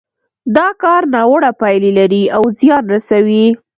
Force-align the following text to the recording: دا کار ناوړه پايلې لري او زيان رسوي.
دا 0.55 0.67
کار 0.83 1.01
ناوړه 1.15 1.51
پايلې 1.61 1.91
لري 1.99 2.23
او 2.35 2.43
زيان 2.57 2.83
رسوي. 2.93 3.45